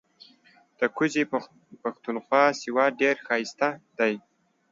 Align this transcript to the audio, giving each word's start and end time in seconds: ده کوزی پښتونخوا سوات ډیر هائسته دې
ده 0.77 0.85
کوزی 0.97 1.23
پښتونخوا 1.83 2.43
سوات 2.63 2.91
ډیر 3.01 3.15
هائسته 3.27 3.67
دې 3.97 4.13